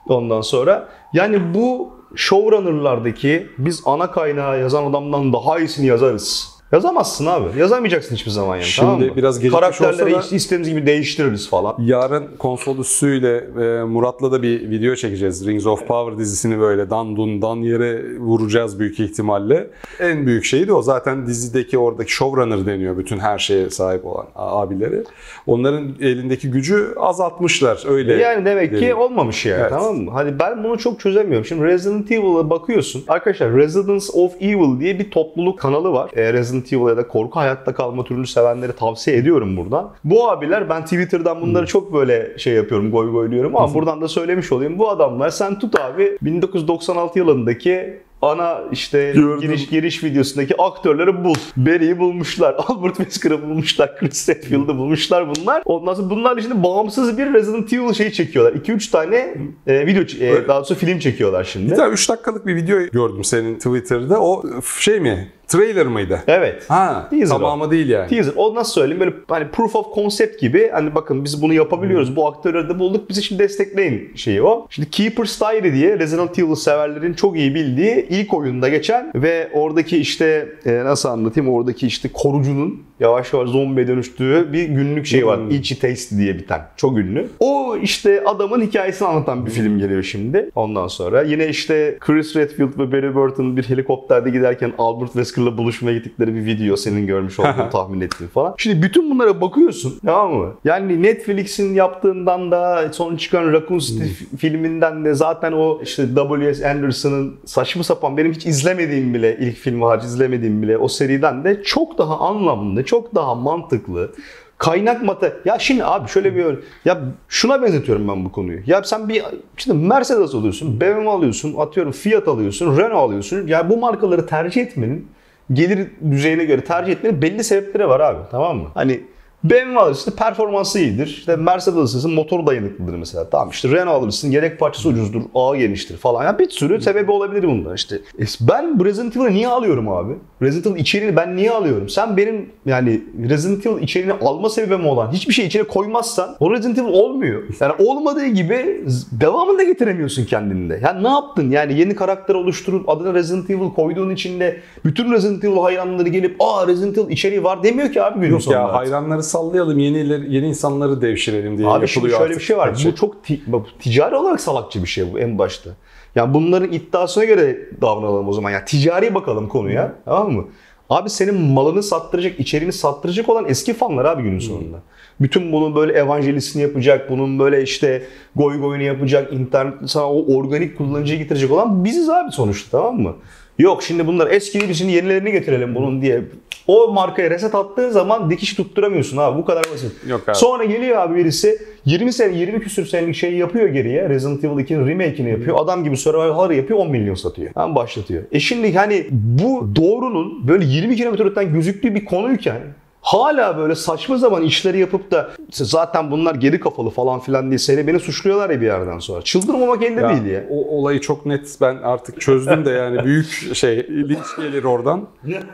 Ondan 0.06 0.40
sonra 0.40 0.88
yani 1.12 1.54
bu 1.54 1.98
showrunner'lardaki 2.16 3.50
biz 3.58 3.82
ana 3.84 4.10
kaynağı 4.10 4.60
yazan 4.60 4.90
adamdan 4.90 5.32
daha 5.32 5.58
iyisini 5.58 5.86
yazarız. 5.86 6.57
Yazamazsın 6.72 7.26
abi. 7.26 7.58
Yazamayacaksın 7.58 8.14
hiçbir 8.14 8.30
zaman 8.30 8.56
yani. 8.56 8.64
Şimdi 8.64 8.86
tamam 8.88 9.00
mı? 9.02 9.16
biraz 9.16 9.38
gecikmiş 9.38 9.60
Karakterleri 9.60 10.16
olsa 10.16 10.30
da- 10.30 10.36
istediğimiz 10.36 10.68
gibi 10.68 10.86
değiştiririz 10.86 11.48
falan. 11.50 11.74
Yarın 11.78 12.24
konsol 12.38 12.78
üssüyle 12.78 13.36
e, 13.36 13.82
Murat'la 13.84 14.32
da 14.32 14.42
bir 14.42 14.70
video 14.70 14.94
çekeceğiz. 14.94 15.46
Rings 15.46 15.66
of 15.66 15.86
Power 15.86 16.18
dizisini 16.18 16.58
böyle 16.58 16.90
dan 16.90 17.16
dun 17.16 17.42
dan 17.42 17.56
yere 17.56 18.18
vuracağız 18.18 18.78
büyük 18.78 19.00
ihtimalle. 19.00 19.70
En 20.00 20.26
büyük 20.26 20.44
şey 20.44 20.68
de 20.68 20.72
o. 20.72 20.82
Zaten 20.82 21.26
dizideki 21.26 21.78
oradaki 21.78 22.12
showrunner 22.12 22.66
deniyor 22.66 22.98
bütün 22.98 23.18
her 23.18 23.38
şeye 23.38 23.70
sahip 23.70 24.06
olan 24.06 24.26
abileri. 24.34 25.04
Onların 25.46 25.94
elindeki 26.00 26.50
gücü 26.50 26.94
azaltmışlar 26.96 27.82
öyle. 27.88 28.14
Yani 28.14 28.44
demek 28.44 28.70
ki 28.70 28.76
deniyor. 28.76 28.98
olmamış 28.98 29.46
yani 29.46 29.60
Evet. 29.60 29.70
tamam 29.70 29.96
mı? 29.96 30.10
Hadi 30.14 30.38
ben 30.38 30.64
bunu 30.64 30.78
çok 30.78 31.00
çözemiyorum. 31.00 31.44
Şimdi 31.44 31.64
Resident 31.64 32.12
Evil'a 32.12 32.50
bakıyorsun. 32.50 33.04
Arkadaşlar 33.08 33.52
Residence 33.52 34.04
of 34.12 34.32
Evil 34.40 34.80
diye 34.80 34.98
bir 34.98 35.10
topluluk 35.10 35.58
kanalı 35.58 35.92
var. 35.92 36.10
Ee, 36.16 36.32
Resident 36.32 36.57
Evil 36.72 36.88
ya 36.88 36.96
da 36.96 37.08
korku 37.08 37.38
hayatta 37.40 37.74
kalma 37.74 38.04
türünü 38.04 38.26
sevenlere 38.26 38.72
tavsiye 38.72 39.16
ediyorum 39.16 39.56
buradan. 39.56 39.90
Bu 40.04 40.30
abiler 40.30 40.68
ben 40.68 40.84
Twitter'dan 40.84 41.40
bunları 41.40 41.66
çok 41.66 41.94
böyle 41.94 42.38
şey 42.38 42.54
yapıyorum 42.54 42.90
goy 42.90 43.10
goyluyorum 43.10 43.56
ama 43.56 43.74
buradan 43.74 44.00
da 44.00 44.08
söylemiş 44.08 44.52
olayım. 44.52 44.78
Bu 44.78 44.90
adamlar 44.90 45.30
sen 45.30 45.58
tut 45.58 45.80
abi 45.80 46.18
1996 46.22 47.18
yılındaki 47.18 47.98
ana 48.22 48.60
işte 48.72 49.12
Gördüm. 49.14 49.40
giriş 49.40 49.68
giriş 49.68 50.04
videosundaki 50.04 50.62
aktörleri 50.62 51.24
bul. 51.24 51.34
Barry'i 51.56 51.98
bulmuşlar. 51.98 52.56
Albert 52.68 52.96
Wesker'ı 52.96 53.42
bulmuşlar. 53.42 53.98
Chris 53.98 54.28
Redfield'ı 54.28 54.78
bulmuşlar 54.78 55.28
bunlar. 55.36 55.62
Ondan 55.64 55.94
sonra 55.94 56.10
bunlar 56.10 56.40
şimdi 56.40 56.62
bağımsız 56.62 57.18
bir 57.18 57.34
Resident 57.34 57.72
Evil 57.72 57.92
şeyi 57.92 58.12
çekiyorlar. 58.12 58.52
2-3 58.52 58.90
tane 58.90 59.34
e, 59.66 59.86
video 59.86 60.02
e, 60.02 60.48
daha 60.48 60.58
doğrusu 60.58 60.74
film 60.74 60.98
çekiyorlar 60.98 61.44
şimdi. 61.44 61.70
Bir 61.70 61.76
tane 61.76 61.92
3 61.92 62.08
dakikalık 62.08 62.46
bir 62.46 62.56
video 62.56 62.78
gördüm 62.78 63.24
senin 63.24 63.54
Twitter'da. 63.54 64.20
O 64.20 64.42
şey 64.80 65.00
mi? 65.00 65.32
Trailer 65.48 65.86
mıydı? 65.86 66.22
Evet. 66.26 66.64
Ha, 66.70 67.06
Teaser 67.10 67.28
tamamı 67.28 67.70
değil 67.70 67.88
yani. 67.88 68.08
Teaser. 68.08 68.32
O 68.36 68.54
nasıl 68.54 68.72
söyleyeyim 68.72 69.00
böyle 69.00 69.12
hani 69.28 69.48
proof 69.48 69.76
of 69.76 69.94
concept 69.94 70.40
gibi 70.40 70.70
hani 70.72 70.94
bakın 70.94 71.24
biz 71.24 71.42
bunu 71.42 71.54
yapabiliyoruz. 71.54 72.16
Bu 72.16 72.26
aktörleri 72.26 72.68
de 72.68 72.78
bulduk. 72.78 73.08
Bizi 73.08 73.22
şimdi 73.22 73.42
destekleyin 73.42 74.12
şeyi 74.14 74.42
o. 74.42 74.66
Şimdi 74.70 74.90
Keeper's 74.90 75.40
Diary 75.40 75.72
diye 75.72 75.98
Resident 75.98 76.38
Evil 76.38 76.54
severlerin 76.54 77.14
çok 77.14 77.36
iyi 77.36 77.54
bildiği 77.54 78.06
ilk 78.10 78.34
oyunda 78.34 78.68
geçen 78.68 79.12
ve 79.14 79.50
oradaki 79.52 79.98
işte 79.98 80.48
e, 80.66 80.84
nasıl 80.84 81.08
anlatayım 81.08 81.50
oradaki 81.50 81.86
işte 81.86 82.08
korucunun 82.12 82.87
yavaş 83.00 83.32
yavaş 83.32 83.48
zombiye 83.50 83.88
dönüştüğü 83.88 84.52
bir 84.52 84.64
günlük 84.64 85.06
şey 85.06 85.26
var. 85.26 85.38
Hmm. 85.40 85.50
Itchy 85.50 85.80
Taste 85.80 86.16
diye 86.16 86.38
biten. 86.38 86.60
Çok 86.76 86.98
ünlü. 86.98 87.28
O 87.40 87.76
işte 87.82 88.24
adamın 88.24 88.60
hikayesini 88.60 89.08
anlatan 89.08 89.46
bir 89.46 89.50
film 89.50 89.78
geliyor 89.78 90.02
şimdi. 90.02 90.50
Ondan 90.54 90.86
sonra 90.86 91.22
yine 91.22 91.48
işte 91.48 91.96
Chris 92.00 92.36
Redfield 92.36 92.78
ve 92.78 92.92
Barry 92.92 93.14
Burton 93.14 93.56
bir 93.56 93.62
helikopterde 93.62 94.30
giderken 94.30 94.72
Albert 94.78 95.12
Wesker'la 95.12 95.58
buluşmaya 95.58 95.98
gittikleri 95.98 96.34
bir 96.34 96.44
video 96.44 96.76
senin 96.76 97.06
görmüş 97.06 97.40
olduğun 97.40 97.70
tahmin 97.72 98.00
ettiğin 98.00 98.30
falan. 98.30 98.54
Şimdi 98.58 98.82
bütün 98.82 99.10
bunlara 99.10 99.40
bakıyorsun 99.40 99.98
tamam 100.04 100.34
mı? 100.34 100.54
Yani 100.64 101.02
Netflix'in 101.02 101.74
yaptığından 101.74 102.50
da 102.50 102.88
son 102.92 103.16
çıkan 103.16 103.52
Raccoon 103.52 103.78
City 103.78 104.02
fi- 104.02 104.36
filminden 104.36 105.04
de 105.04 105.14
zaten 105.14 105.52
o 105.52 105.80
işte 105.82 106.06
W.S. 106.14 106.70
Anderson'ın 106.70 107.36
saçma 107.44 107.82
sapan 107.82 108.16
benim 108.16 108.32
hiç 108.32 108.46
izlemediğim 108.46 109.14
bile 109.14 109.38
ilk 109.40 109.56
filmi 109.56 109.84
hariç 109.84 110.04
izlemediğim 110.04 110.62
bile 110.62 110.78
o 110.78 110.88
seriden 110.88 111.44
de 111.44 111.62
çok 111.62 111.98
daha 111.98 112.18
anlamlı, 112.18 112.84
çok 112.88 113.14
daha 113.14 113.34
mantıklı 113.34 114.12
kaynak 114.58 115.02
mata 115.02 115.32
ya 115.44 115.58
şimdi 115.58 115.84
abi 115.84 116.08
şöyle 116.08 116.36
bir 116.36 116.58
ya 116.84 117.00
şuna 117.28 117.62
benzetiyorum 117.62 118.08
ben 118.08 118.24
bu 118.24 118.32
konuyu. 118.32 118.60
Ya 118.66 118.82
sen 118.82 119.08
bir 119.08 119.22
işte 119.58 119.72
Mercedes 119.72 120.34
alıyorsun, 120.34 120.80
BMW 120.80 121.10
alıyorsun, 121.10 121.54
atıyorum 121.58 121.92
Fiat 121.92 122.28
alıyorsun, 122.28 122.76
Renault 122.78 123.08
alıyorsun. 123.08 123.46
Ya 123.46 123.70
bu 123.70 123.76
markaları 123.76 124.26
tercih 124.26 124.62
etmenin 124.62 125.08
gelir 125.52 125.88
düzeyine 126.10 126.44
göre 126.44 126.64
tercih 126.64 126.92
etmenin 126.92 127.22
belli 127.22 127.44
sebepleri 127.44 127.88
var 127.88 128.00
abi. 128.00 128.18
Tamam 128.30 128.56
mı? 128.56 128.68
Hani 128.74 129.00
BMW 129.44 129.80
alırsın 129.80 130.10
performansı 130.10 130.78
iyidir. 130.78 131.06
İşte 131.06 131.36
Mercedes 131.36 131.76
alırsın 131.78 132.14
motor 132.14 132.46
dayanıklıdır 132.46 132.94
mesela. 132.94 133.30
Tamam 133.30 133.50
işte 133.50 133.68
Renault 133.68 134.02
alırsın 134.02 134.30
yedek 134.30 134.58
parçası 134.60 134.88
ucuzdur, 134.88 135.22
ağı 135.34 135.56
geniştir 135.56 135.96
falan. 135.96 136.24
Yani 136.24 136.38
bir 136.38 136.50
sürü 136.50 136.80
sebebi 136.82 137.10
olabilir 137.10 137.42
bunlar 137.48 137.74
işte. 137.74 137.96
E 137.96 138.24
Ben 138.40 138.84
Resident 138.84 139.16
Evil'ı 139.16 139.30
niye 139.30 139.48
alıyorum 139.48 139.88
abi? 139.88 140.12
Resident 140.42 140.66
Evil 140.66 140.80
içeriğini 140.80 141.16
ben 141.16 141.36
niye 141.36 141.50
alıyorum? 141.50 141.88
Sen 141.88 142.16
benim 142.16 142.48
yani 142.66 143.02
Resident 143.28 143.66
Evil 143.66 143.82
içeriğini 143.82 144.12
alma 144.12 144.50
sebebim 144.50 144.86
olan 144.86 145.12
hiçbir 145.12 145.34
şey 145.34 145.46
içine 145.46 145.62
koymazsan 145.62 146.36
o 146.40 146.50
Resident 146.50 146.78
Evil 146.78 146.88
olmuyor. 146.88 147.42
Yani 147.60 147.72
olmadığı 147.78 148.26
gibi 148.26 148.84
devamını 149.12 149.58
da 149.58 149.62
getiremiyorsun 149.62 150.24
kendinde. 150.24 150.80
Yani 150.84 151.04
ne 151.04 151.08
yaptın? 151.08 151.50
Yani 151.50 151.78
yeni 151.80 151.94
karakter 151.96 152.34
oluşturup 152.34 152.88
adına 152.88 153.14
Resident 153.14 153.50
Evil 153.50 153.70
koyduğun 153.76 154.10
içinde 154.10 154.60
bütün 154.84 155.12
Resident 155.12 155.44
Evil 155.44 155.56
hayranları 155.56 156.08
gelip 156.08 156.36
aa 156.40 156.66
Resident 156.66 156.98
Evil 156.98 157.10
içeriği 157.12 157.44
var 157.44 157.62
demiyor 157.62 157.92
ki 157.92 158.02
abi 158.02 158.20
günün 158.20 158.30
Yok 158.32 158.42
sonunda. 158.42 158.60
ya 158.60 158.72
hayranları 158.74 159.22
sallayalım, 159.28 159.78
yeni 159.78 159.98
yeni 160.34 160.46
insanları 160.48 161.00
devşirelim 161.00 161.58
diye 161.58 161.68
Abi 161.68 161.88
şimdi 161.88 162.10
şöyle 162.10 162.34
bir 162.34 162.40
şey 162.40 162.56
var. 162.56 162.82
Bu 162.86 162.94
çok 162.94 163.24
ti- 163.24 163.40
ticari 163.80 164.16
olarak 164.16 164.40
salakça 164.40 164.82
bir 164.82 164.88
şey 164.88 165.12
bu 165.12 165.18
en 165.18 165.38
başta. 165.38 165.70
Yani 166.14 166.34
bunların 166.34 166.72
iddiasına 166.72 167.24
göre 167.24 167.58
davranalım 167.80 168.28
o 168.28 168.32
zaman. 168.32 168.50
Yani 168.50 168.64
ticari 168.64 169.14
bakalım 169.14 169.48
konuya. 169.48 169.92
Tamam 170.04 170.32
mı? 170.32 170.44
Abi 170.90 171.10
senin 171.10 171.40
malını 171.40 171.82
sattıracak, 171.82 172.40
içeriğini 172.40 172.72
sattıracak 172.72 173.28
olan 173.28 173.44
eski 173.48 173.74
fanlar 173.74 174.04
abi 174.04 174.22
günün 174.22 174.38
sonunda. 174.38 174.76
Bütün 175.20 175.52
bunun 175.52 175.74
böyle 175.74 175.92
evangelistini 175.92 176.62
yapacak, 176.62 177.10
bunun 177.10 177.38
böyle 177.38 177.62
işte 177.62 178.02
goy 178.36 178.60
goyunu 178.60 178.82
yapacak, 178.82 179.32
internet 179.32 179.74
sana 179.86 180.12
o 180.12 180.34
organik 180.36 180.78
kullanıcıyı 180.78 181.18
getirecek 181.18 181.50
olan 181.50 181.84
biziz 181.84 182.08
abi 182.10 182.32
sonuçta 182.32 182.78
tamam 182.78 183.00
mı? 183.00 183.14
Yok 183.58 183.82
şimdi 183.82 184.06
bunlar 184.06 184.30
eski 184.30 184.68
biz 184.68 184.78
şimdi 184.78 184.92
yenilerini 184.92 185.32
getirelim 185.32 185.74
bunun 185.74 186.02
diye. 186.02 186.22
O 186.68 186.92
markaya 186.92 187.30
reset 187.30 187.54
attığın 187.54 187.90
zaman 187.90 188.30
dikiş 188.30 188.54
tutturamıyorsun 188.54 189.16
abi 189.16 189.38
bu 189.38 189.44
kadar 189.44 189.64
basit. 189.72 189.92
Yok 190.08 190.28
abi. 190.28 190.36
Sonra 190.36 190.64
geliyor 190.64 190.96
abi 190.96 191.16
birisi 191.16 191.62
20 191.84 192.12
sene 192.12 192.36
20 192.36 192.60
küsür 192.60 192.86
senelik 192.86 193.14
şeyi 193.14 193.38
yapıyor 193.38 193.68
geriye. 193.68 194.08
Resident 194.08 194.44
Evil 194.44 194.64
2'nin 194.64 194.86
remake'ini 194.88 195.30
yapıyor. 195.30 195.56
Adam 195.60 195.84
gibi 195.84 195.96
survival 195.96 196.30
horror 196.30 196.50
yapıyor 196.50 196.78
10 196.78 196.90
milyon 196.90 197.14
satıyor. 197.14 197.50
Hemen 197.54 197.74
başlatıyor. 197.74 198.22
E 198.32 198.40
şimdi 198.40 198.74
hani 198.74 199.06
bu 199.10 199.76
doğrunun 199.76 200.48
böyle 200.48 200.64
20 200.64 200.96
kilometre 200.96 201.24
öteden 201.24 201.52
gözüktüğü 201.52 201.94
bir 201.94 202.04
konuyken 202.04 202.60
hala 203.00 203.58
böyle 203.58 203.74
saçma 203.74 204.16
zaman 204.16 204.42
işleri 204.42 204.78
yapıp 204.78 205.10
da 205.10 205.30
işte 205.50 205.64
zaten 205.64 206.10
bunlar 206.10 206.34
geri 206.34 206.60
kafalı 206.60 206.90
falan 206.90 207.20
filan 207.20 207.48
diye 207.50 207.58
seni 207.58 207.86
beni 207.86 208.00
suçluyorlar 208.00 208.50
ya 208.50 208.60
bir 208.60 208.66
yerden 208.66 208.98
sonra. 208.98 209.22
Çıldırmamak 209.22 209.82
elde 209.82 210.00
Ya, 210.00 210.08
değil 210.10 210.24
ya. 210.24 210.44
O 210.50 210.78
olayı 210.78 211.00
çok 211.00 211.26
net 211.26 211.56
ben 211.60 211.76
artık 211.76 212.20
çözdüm 212.20 212.64
de 212.64 212.70
yani 212.70 213.04
büyük 213.04 213.54
şey 213.54 213.76
linç 213.90 214.36
gelir 214.36 214.64
oradan. 214.64 215.08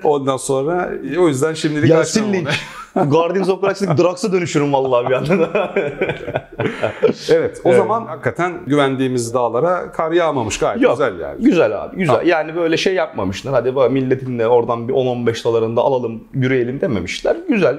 Ondan 0.04 0.36
sonra 0.36 0.90
o 1.18 1.28
yüzden 1.28 1.54
şimdilik 1.54 1.90
onu. 2.24 2.32
link. 2.32 2.48
Guardians 2.94 3.48
of 3.48 3.60
Galaxy'deki 3.62 4.02
Drax'a 4.02 4.32
dönüşürüm 4.32 4.72
vallahi 4.72 5.06
bir 5.08 5.12
anda. 5.14 5.72
Evet 7.30 7.60
o 7.64 7.68
Evet. 7.68 7.76
zaman 7.78 8.06
hakikaten 8.06 8.52
güvendiğimiz 8.66 9.34
dağlara 9.34 9.92
kar 9.92 10.12
yağmamış 10.12 10.58
gayet 10.58 10.82
Yok. 10.82 10.92
güzel 10.92 11.20
yani. 11.20 11.44
Güzel 11.44 11.82
abi 11.84 11.96
güzel. 11.96 12.26
Yani 12.26 12.56
böyle 12.56 12.76
şey 12.76 12.94
yapmamışlar. 12.94 13.54
Hadi 13.54 13.76
bak 13.76 13.90
milletin 13.90 14.38
de 14.38 14.48
oradan 14.48 14.88
bir 14.88 14.92
10-15 14.92 15.44
dolarında 15.44 15.80
alalım 15.80 16.24
yürüyelim 16.34 16.80
dememişler. 16.80 17.36
Güzel. 17.48 17.78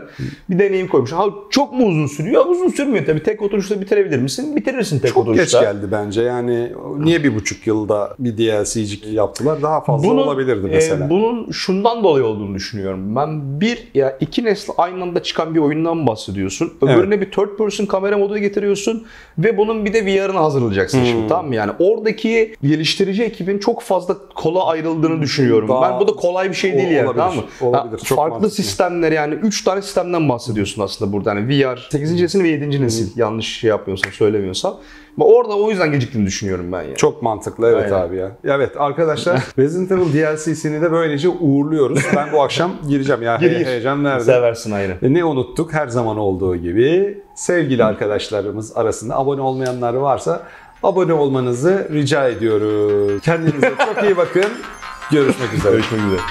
Bir 0.49 0.59
deneyim 0.59 0.87
koymuşlar. 0.87 1.19
Ha, 1.19 1.25
çok 1.49 1.73
mu 1.73 1.85
uzun 1.85 2.07
sürüyor? 2.07 2.45
Uzun 2.45 2.69
sürmüyor 2.69 3.05
tabii. 3.05 3.23
Tek 3.23 3.41
oturuşta 3.41 3.81
bitirebilir 3.81 4.19
misin? 4.19 4.55
Bitirirsin 4.55 4.99
tek 4.99 5.13
Çok 5.13 5.25
geç 5.25 5.33
oturuşta. 5.33 5.61
geldi 5.61 5.85
bence 5.91 6.21
yani 6.21 6.71
niye 6.97 7.23
bir 7.23 7.35
buçuk 7.35 7.67
yılda 7.67 8.15
bir 8.19 8.37
DLC'cik 8.37 9.07
yaptılar 9.07 9.61
daha 9.61 9.81
fazla 9.81 10.07
Bunun, 10.07 10.21
olabilirdi 10.21 10.67
e, 10.67 10.69
mesela. 10.75 11.09
bunun 11.09 11.51
şundan 11.51 12.03
dolayı 12.03 12.25
olduğunu 12.25 12.55
düşünüyorum. 12.55 13.15
Ben 13.15 13.61
bir 13.61 13.87
ya 13.93 14.17
iki 14.19 14.43
nesli 14.45 14.73
aynı 14.77 15.04
anda 15.05 15.23
çıkan 15.23 15.55
bir 15.55 15.59
oyundan 15.59 16.07
bahsediyorsun. 16.07 16.73
Öbürüne 16.81 17.21
bir 17.21 17.31
third 17.31 17.57
person 17.57 17.85
kamera 17.85 18.17
modu 18.17 18.37
getiriyorsun 18.37 19.05
ve 19.37 19.57
bunun 19.57 19.85
bir 19.85 19.93
de 19.93 20.05
VR'ını 20.05 20.37
hazırlayacaksın 20.39 20.99
Hmm. 20.99 21.05
şimdi 21.05 21.27
tamam 21.27 21.47
mı? 21.47 21.55
Yani 21.55 21.71
oradaki 21.79 22.55
geliştirici 22.63 23.23
ekibin 23.23 23.57
çok 23.59 23.81
fazla 23.81 24.15
kola 24.35 24.65
ayrıldığını 24.67 25.21
düşünüyorum. 25.21 25.69
Daha- 25.69 25.91
ben 25.91 25.99
bu 25.99 26.07
da 26.07 26.11
kolay 26.13 26.49
bir 26.49 26.55
şey 26.55 26.73
değil 26.73 26.89
yani 26.89 27.05
olabilir, 27.07 27.21
tamam 27.21 27.35
mı? 27.35 27.43
olabilir. 27.61 27.97
Ha, 27.99 28.05
Çok 28.05 28.17
farklı 28.17 28.31
mantıklı. 28.33 28.55
sistemler 28.55 29.11
yani 29.11 29.33
3 29.33 29.63
tane 29.63 29.81
sistemden 29.81 30.29
bahsediyorsun 30.29 30.81
aslında 30.81 31.13
burada. 31.13 31.29
Yani 31.33 31.49
VR 31.49 31.87
8. 31.91 32.21
nesil 32.21 32.43
ve 32.43 32.47
7. 32.47 32.81
nesil 32.81 33.17
yanlış 33.19 33.59
şey 33.59 33.69
yapmıyorsam 33.69 34.11
söylemiyorsam. 34.11 34.77
Orada 35.19 35.57
o 35.57 35.69
yüzden 35.69 35.91
geciktiğini 35.91 36.25
düşünüyorum 36.25 36.71
ben 36.71 36.81
yani. 36.83 36.95
Çok 36.95 37.21
mantıklı 37.21 37.67
evet 37.69 37.91
Aynen. 37.91 38.07
abi 38.07 38.15
ya. 38.17 38.31
Evet 38.43 38.71
arkadaşlar 38.77 39.35
Resident 39.59 39.91
Evil 39.91 40.13
DLC'sini 40.13 40.81
de 40.81 40.91
böylece 40.91 41.29
uğurluyoruz. 41.29 41.99
Ben 42.15 42.31
bu 42.33 42.41
akşam 42.43 42.71
gireceğim 42.89 43.21
ya 43.21 43.35
Gir, 43.35 43.51
gir. 43.57 43.65
heyecan 43.65 44.03
nerede? 44.03 44.23
Seversin 44.23 44.71
ayrı. 44.71 44.97
E, 45.01 45.13
Ne 45.13 45.23
unuttuk 45.25 45.73
her 45.73 45.87
zaman 45.87 46.17
olduğu 46.17 46.55
gibi 46.55 47.17
sevgili 47.35 47.83
arkadaşlarımız 47.83 48.77
arasında 48.77 49.15
abone 49.17 49.41
olmayanlar 49.41 49.93
varsa 49.93 50.43
abone 50.83 51.13
olmanızı 51.13 51.87
rica 51.91 52.27
ediyoruz. 52.27 53.21
Kendinize 53.21 53.73
çok 53.95 54.03
iyi 54.03 54.17
bakın. 54.17 54.45
Görüşmek 55.11 55.53
üzere. 55.53 55.71
Görüşmek 55.71 56.01
üzere. 56.01 56.21